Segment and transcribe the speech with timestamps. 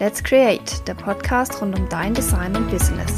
[0.00, 3.12] Let's Create, der Podcast rund um dein Design und Business.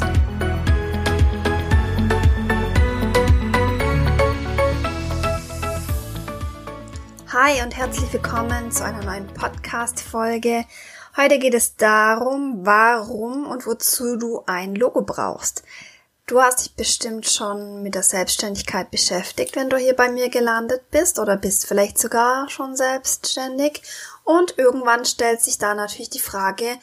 [7.29, 10.65] Hi und herzlich willkommen zu einer neuen Podcast-Folge.
[11.17, 15.63] Heute geht es darum, warum und wozu du ein Logo brauchst.
[16.27, 20.91] Du hast dich bestimmt schon mit der Selbstständigkeit beschäftigt, wenn du hier bei mir gelandet
[20.91, 23.83] bist oder bist vielleicht sogar schon selbstständig.
[24.25, 26.79] Und irgendwann stellt sich da natürlich die Frage,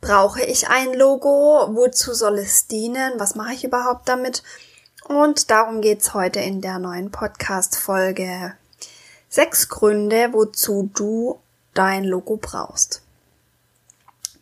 [0.00, 1.68] brauche ich ein Logo?
[1.74, 3.12] Wozu soll es dienen?
[3.18, 4.42] Was mache ich überhaupt damit?
[5.08, 8.54] Und darum geht's heute in der neuen Podcast-Folge.
[9.28, 11.40] Sechs Gründe, wozu du
[11.74, 13.02] dein Logo brauchst.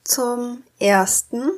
[0.04, 1.50] Zum ersten,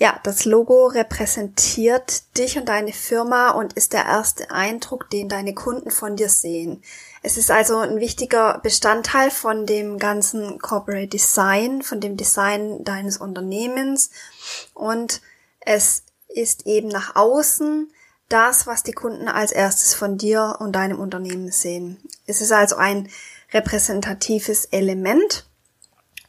[0.00, 5.52] ja, das Logo repräsentiert dich und deine Firma und ist der erste Eindruck, den deine
[5.52, 6.82] Kunden von dir sehen.
[7.22, 13.18] Es ist also ein wichtiger Bestandteil von dem ganzen Corporate Design, von dem Design deines
[13.18, 14.08] Unternehmens
[14.72, 15.20] und
[15.60, 17.92] es ist eben nach außen
[18.30, 22.02] das, was die Kunden als erstes von dir und deinem Unternehmen sehen.
[22.26, 23.10] Es ist also ein
[23.52, 25.44] repräsentatives Element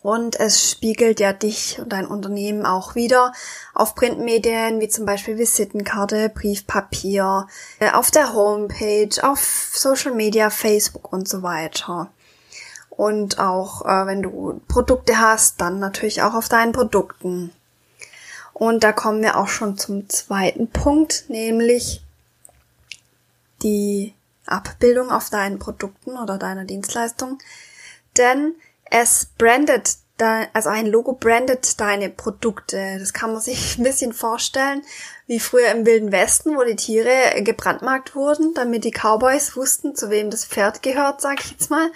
[0.01, 3.33] und es spiegelt ja dich und dein Unternehmen auch wieder
[3.75, 7.47] auf Printmedien wie zum Beispiel Visitenkarte, Briefpapier,
[7.79, 12.09] äh, auf der Homepage, auf Social Media, Facebook und so weiter.
[12.89, 17.51] Und auch äh, wenn du Produkte hast, dann natürlich auch auf deinen Produkten.
[18.53, 22.01] Und da kommen wir auch schon zum zweiten Punkt, nämlich
[23.61, 24.13] die
[24.47, 27.37] Abbildung auf deinen Produkten oder deiner Dienstleistung.
[28.17, 28.55] Denn
[28.91, 29.97] es brandet,
[30.53, 32.97] also ein Logo brandet deine Produkte.
[32.99, 34.83] Das kann man sich ein bisschen vorstellen,
[35.25, 40.09] wie früher im Wilden Westen, wo die Tiere gebrandmarkt wurden, damit die Cowboys wussten, zu
[40.09, 41.89] wem das Pferd gehört, sag ich jetzt mal.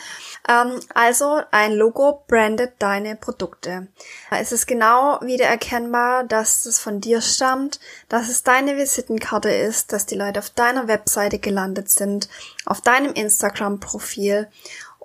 [0.48, 3.88] Ähm, also ein Logo brandet deine Produkte.
[4.32, 9.92] Es ist genau wieder erkennbar, dass es von dir stammt, dass es deine Visitenkarte ist,
[9.92, 12.30] dass die Leute auf deiner Webseite gelandet sind,
[12.66, 14.48] auf deinem Instagram-Profil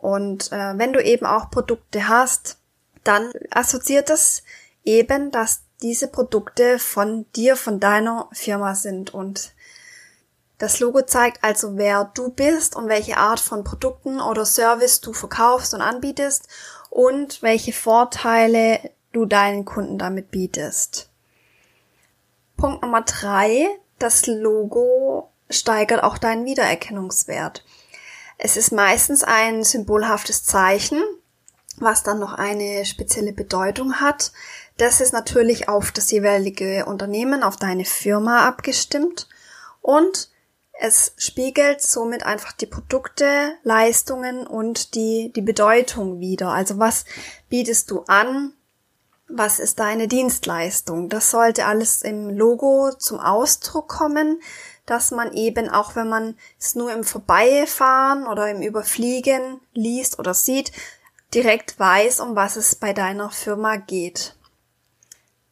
[0.01, 2.59] und äh, wenn du eben auch Produkte hast,
[3.05, 4.43] dann assoziiert das
[4.85, 9.13] eben, dass diese Produkte von dir, von deiner Firma sind.
[9.13, 9.53] Und
[10.59, 15.13] das Logo zeigt also, wer du bist und welche Art von Produkten oder Service du
[15.13, 16.49] verkaufst und anbietest
[16.91, 18.79] und welche Vorteile
[19.13, 21.11] du deinen Kunden damit bietest.
[22.57, 23.69] Punkt Nummer drei,
[23.99, 27.65] das Logo steigert auch deinen Wiedererkennungswert.
[28.43, 31.03] Es ist meistens ein symbolhaftes Zeichen,
[31.77, 34.33] was dann noch eine spezielle Bedeutung hat.
[34.79, 39.29] Das ist natürlich auf das jeweilige Unternehmen, auf deine Firma abgestimmt
[39.83, 40.31] und
[40.73, 46.49] es spiegelt somit einfach die Produkte, Leistungen und die, die Bedeutung wieder.
[46.49, 47.05] Also was
[47.51, 48.55] bietest du an?
[49.29, 51.11] Was ist deine Dienstleistung?
[51.11, 54.41] Das sollte alles im Logo zum Ausdruck kommen
[54.91, 60.35] dass man eben auch wenn man es nur im Vorbeifahren oder im Überfliegen liest oder
[60.35, 60.73] sieht,
[61.33, 64.35] direkt weiß, um was es bei deiner Firma geht.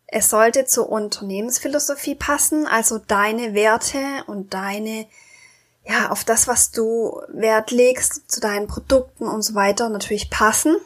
[0.06, 5.06] Es sollte zur Unternehmensphilosophie passen, also deine Werte und deine,
[5.84, 10.76] ja, auf das, was du Wert legst, zu deinen Produkten und so weiter natürlich passen.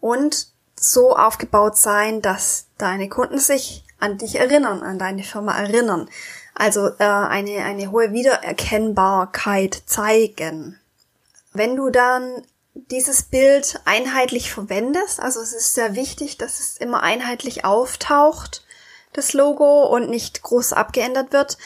[0.00, 6.08] Und so aufgebaut sein, dass deine Kunden sich an dich erinnern, an deine Firma erinnern.
[6.54, 10.78] Also äh, eine, eine hohe Wiedererkennbarkeit zeigen.
[11.52, 12.42] Wenn du dann
[12.74, 18.64] dieses Bild einheitlich verwendest, also es ist sehr wichtig, dass es immer einheitlich auftaucht,
[19.12, 21.56] das Logo, und nicht groß abgeändert wird,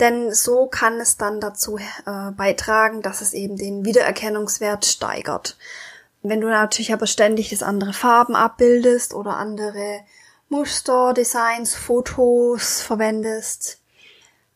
[0.00, 5.56] denn so kann es dann dazu äh, beitragen, dass es eben den Wiedererkennungswert steigert.
[6.22, 10.00] Wenn du natürlich aber ständig das andere Farben abbildest oder andere
[10.48, 13.80] Muster, Designs, Fotos verwendest,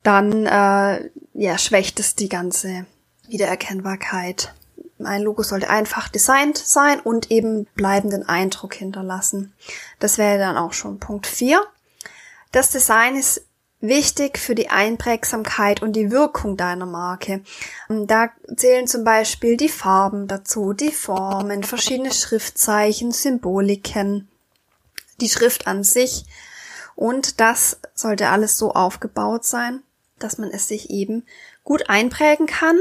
[0.02, 2.86] dann äh, ja, schwächt es die ganze
[3.28, 4.54] Wiedererkennbarkeit.
[5.02, 9.54] Ein Logo sollte einfach designt sein und eben bleibenden Eindruck hinterlassen.
[9.98, 11.62] Das wäre dann auch schon Punkt 4.
[12.52, 13.46] Das Design ist
[13.80, 17.42] wichtig für die Einprägsamkeit und die Wirkung deiner Marke.
[17.88, 24.28] Da zählen zum Beispiel die Farben dazu, die Formen, verschiedene Schriftzeichen, Symboliken,
[25.20, 26.24] die Schrift an sich.
[26.96, 29.82] Und das sollte alles so aufgebaut sein,
[30.18, 31.26] dass man es sich eben
[31.64, 32.78] gut einprägen kann,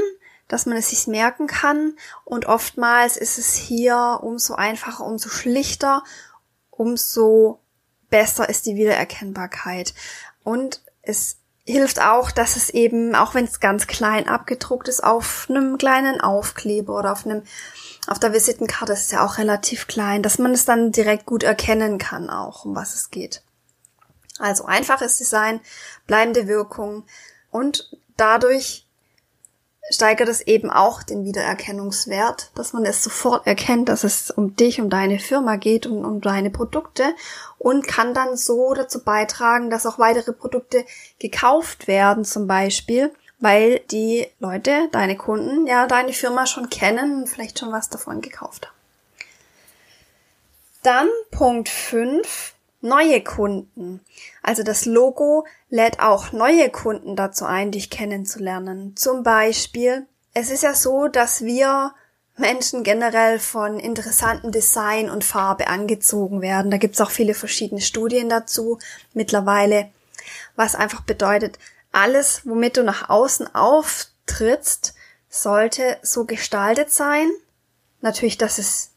[0.48, 6.02] dass man es sich merken kann und oftmals ist es hier umso einfacher, umso schlichter,
[6.70, 7.60] umso
[8.10, 9.94] besser ist die Wiedererkennbarkeit.
[10.42, 15.46] Und es hilft auch, dass es eben, auch wenn es ganz klein abgedruckt ist, auf
[15.48, 17.42] einem kleinen Aufkleber oder auf einem
[18.06, 21.42] auf der Visitenkarte ist es ja auch relativ klein, dass man es dann direkt gut
[21.42, 23.42] erkennen kann auch, um was es geht.
[24.38, 25.60] Also einfaches Design,
[26.06, 27.04] bleibende Wirkung
[27.50, 28.86] und dadurch
[29.90, 34.80] steigert es eben auch den Wiedererkennungswert, dass man es sofort erkennt, dass es um dich,
[34.80, 37.14] um deine Firma geht und um deine Produkte
[37.58, 40.84] und kann dann so dazu beitragen, dass auch weitere Produkte
[41.18, 47.28] gekauft werden zum Beispiel, weil die Leute, deine Kunden, ja deine Firma schon kennen und
[47.28, 48.76] vielleicht schon was davon gekauft haben.
[50.82, 54.00] Dann Punkt 5 neue Kunden.
[54.42, 58.96] Also das Logo lädt auch neue Kunden dazu ein, dich kennenzulernen.
[58.96, 61.92] Zum Beispiel, es ist ja so, dass wir
[62.36, 66.70] Menschen generell von interessanten Design und Farbe angezogen werden.
[66.70, 68.78] Da gibt's auch viele verschiedene Studien dazu
[69.12, 69.90] mittlerweile,
[70.56, 71.58] was einfach bedeutet,
[71.92, 74.94] alles, womit du nach außen auftrittst,
[75.28, 77.28] sollte so gestaltet sein.
[78.00, 78.90] Natürlich, dass es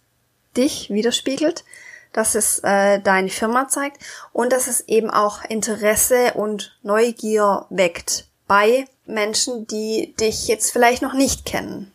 [0.55, 1.65] dich widerspiegelt,
[2.13, 3.97] dass es äh, deine Firma zeigt
[4.31, 11.01] und dass es eben auch Interesse und Neugier weckt bei Menschen, die dich jetzt vielleicht
[11.01, 11.91] noch nicht kennen.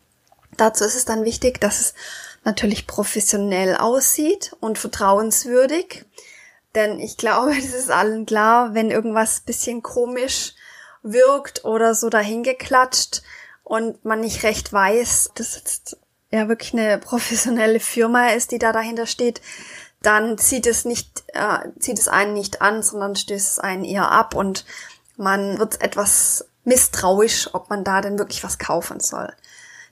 [0.56, 1.94] Dazu ist es dann wichtig, dass es
[2.44, 6.04] natürlich professionell aussieht und vertrauenswürdig.
[6.74, 10.54] Denn ich glaube, es ist allen klar, wenn irgendwas bisschen komisch
[11.02, 13.22] wirkt oder so dahingeklatscht
[13.62, 15.96] und man nicht recht weiß, dass jetzt
[16.30, 19.40] ja wirklich eine professionelle Firma ist, die da dahinter steht,
[20.02, 24.10] dann zieht es nicht, äh, zieht es einen nicht an, sondern stößt es einen eher
[24.10, 24.64] ab und
[25.16, 29.32] man wird etwas misstrauisch, ob man da denn wirklich was kaufen soll.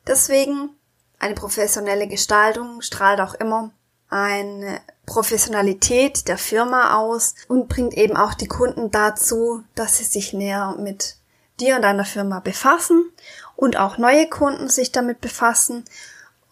[0.06, 0.70] Deswegen
[1.18, 3.70] eine professionelle Gestaltung strahlt auch immer
[4.08, 10.32] eine Professionalität der Firma aus und bringt eben auch die Kunden dazu, dass sie sich
[10.32, 11.16] näher mit
[11.58, 13.10] dir und deiner Firma befassen
[13.56, 15.84] und auch neue Kunden sich damit befassen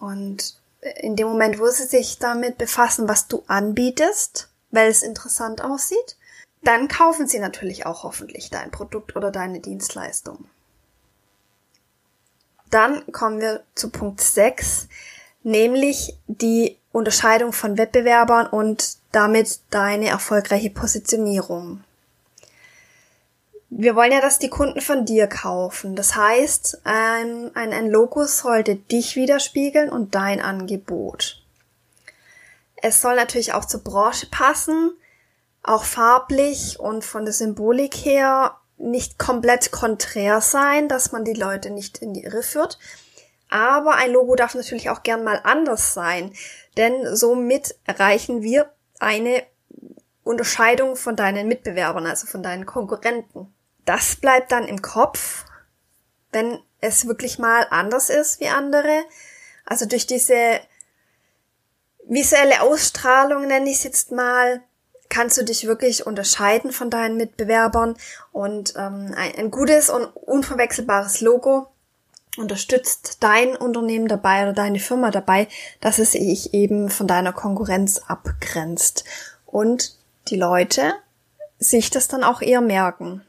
[0.01, 0.57] und
[0.97, 6.17] in dem Moment, wo sie sich damit befassen, was du anbietest, weil es interessant aussieht,
[6.63, 10.47] dann kaufen sie natürlich auch hoffentlich dein Produkt oder deine Dienstleistung.
[12.71, 14.89] Dann kommen wir zu Punkt 6,
[15.43, 21.85] nämlich die Unterscheidung von Wettbewerbern und damit deine erfolgreiche Positionierung
[23.77, 25.97] wir wollen ja, dass die Kunden von dir kaufen.
[25.97, 31.43] Das heißt, ein, ein, ein Logo sollte dich widerspiegeln und dein Angebot.
[32.77, 34.93] Es soll natürlich auch zur Branche passen,
[35.65, 41.71] auch farblich und von der Symbolik her nicht komplett konträr sein, dass man die Leute
[41.71, 42.79] nicht in die Irre führt.
[43.49, 46.33] Aber ein Logo darf natürlich auch gern mal anders sein,
[46.77, 49.43] denn somit erreichen wir eine
[50.23, 53.54] Unterscheidung von deinen Mitbewerbern, also von deinen Konkurrenten
[53.85, 55.45] das bleibt dann im Kopf,
[56.33, 59.05] wenn es wirklich mal anders ist wie andere.
[59.65, 60.61] Also durch diese
[62.07, 64.63] visuelle Ausstrahlung, nenne ich es jetzt mal,
[65.09, 67.97] kannst du dich wirklich unterscheiden von deinen Mitbewerbern
[68.33, 71.69] und ähm, ein, ein gutes und unverwechselbares Logo
[72.37, 75.47] unterstützt dein Unternehmen dabei oder deine Firma dabei,
[75.81, 79.05] dass es sich eben von deiner Konkurrenz abgrenzt
[79.47, 79.97] und
[80.29, 80.95] die Leute
[81.59, 83.23] sich das dann auch eher merken.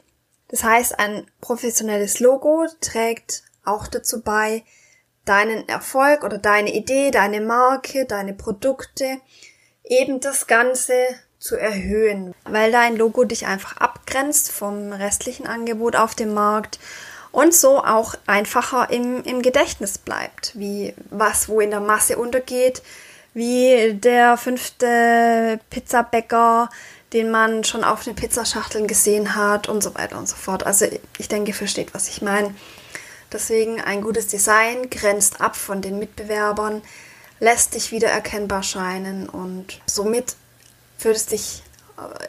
[0.48, 4.62] Das heißt, ein professionelles Logo trägt auch dazu bei,
[5.26, 9.18] deinen Erfolg oder deine Idee, deine Marke, deine Produkte,
[9.84, 10.94] eben das Ganze
[11.38, 16.78] zu erhöhen, weil dein Logo dich einfach abgrenzt vom restlichen Angebot auf dem Markt
[17.30, 22.82] und so auch einfacher im, im Gedächtnis bleibt, wie was wo in der Masse untergeht,
[23.34, 26.70] wie der fünfte Pizzabäcker,
[27.12, 30.66] den man schon auf den Pizzaschachteln gesehen hat und so weiter und so fort.
[30.66, 30.86] Also
[31.18, 32.54] ich denke, ihr versteht, was ich meine.
[33.32, 36.82] Deswegen ein gutes Design grenzt ab von den Mitbewerbern,
[37.40, 40.36] lässt dich wieder erkennbar scheinen und somit
[40.98, 41.62] führt es dich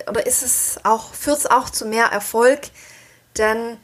[0.08, 2.62] oder ist es auch, führt es auch zu mehr Erfolg,
[3.38, 3.78] denn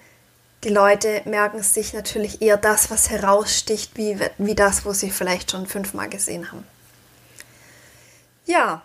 [0.64, 5.52] die Leute merken sich natürlich eher das, was heraussticht, wie, wie das, wo sie vielleicht
[5.52, 6.66] schon fünfmal gesehen haben.
[8.46, 8.82] Ja,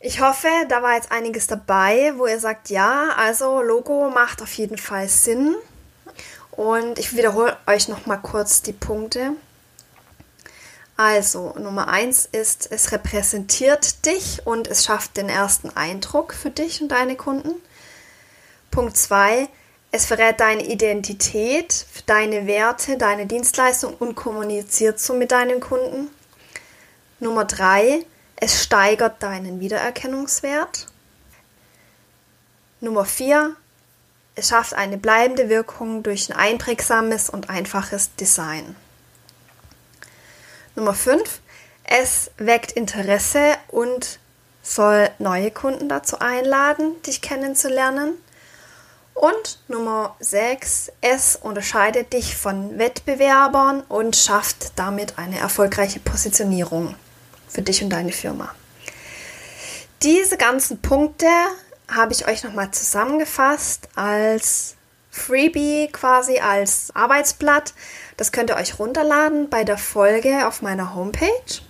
[0.00, 4.52] ich hoffe, da war jetzt einiges dabei, wo ihr sagt, ja, also Logo macht auf
[4.54, 5.56] jeden Fall Sinn.
[6.52, 9.32] Und ich wiederhole euch noch mal kurz die Punkte.
[10.96, 16.82] Also, Nummer eins ist, es repräsentiert dich und es schafft den ersten Eindruck für dich
[16.82, 17.54] und deine Kunden.
[18.72, 19.48] Punkt zwei,
[19.92, 26.10] es verrät deine Identität, deine Werte, deine Dienstleistung und kommuniziert so mit deinen Kunden.
[27.20, 28.04] Nummer drei,
[28.40, 30.86] es steigert deinen Wiedererkennungswert.
[32.80, 33.56] Nummer vier,
[34.36, 38.76] es schafft eine bleibende Wirkung durch ein einprägsames und einfaches Design.
[40.76, 41.40] Nummer 5.
[41.82, 44.20] Es weckt Interesse und
[44.62, 48.12] soll neue Kunden dazu einladen, dich kennenzulernen.
[49.14, 56.94] Und Nummer 6, es unterscheidet dich von Wettbewerbern und schafft damit eine erfolgreiche Positionierung
[57.48, 58.54] für dich und deine Firma.
[60.02, 61.26] Diese ganzen Punkte
[61.90, 64.76] habe ich euch nochmal zusammengefasst als
[65.10, 67.74] Freebie quasi als Arbeitsblatt.
[68.16, 71.60] Das könnt ihr euch runterladen bei der Folge auf meiner Homepage,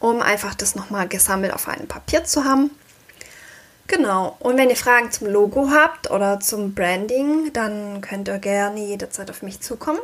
[0.00, 2.70] um einfach das nochmal gesammelt auf einem Papier zu haben.
[3.86, 4.36] Genau.
[4.38, 9.30] Und wenn ihr Fragen zum Logo habt oder zum Branding, dann könnt ihr gerne jederzeit
[9.30, 10.00] auf mich zukommen.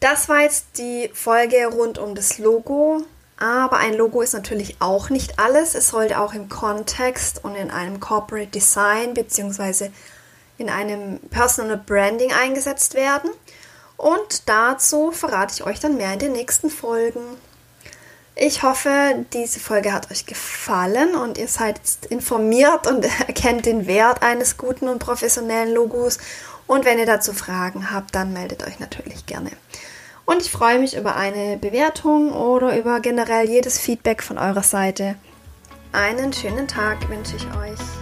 [0.00, 3.02] Das war jetzt die Folge rund um das Logo.
[3.38, 5.74] Aber ein Logo ist natürlich auch nicht alles.
[5.74, 9.90] Es sollte auch im Kontext und in einem Corporate Design bzw.
[10.58, 13.30] in einem Personal Branding eingesetzt werden.
[13.96, 17.20] Und dazu verrate ich euch dann mehr in den nächsten Folgen.
[18.34, 24.22] Ich hoffe, diese Folge hat euch gefallen und ihr seid informiert und erkennt den Wert
[24.22, 26.18] eines guten und professionellen Logos.
[26.68, 29.50] Und wenn ihr dazu Fragen habt, dann meldet euch natürlich gerne.
[30.28, 35.16] Und ich freue mich über eine Bewertung oder über generell jedes Feedback von eurer Seite.
[35.92, 37.97] Einen schönen Tag wünsche ich euch.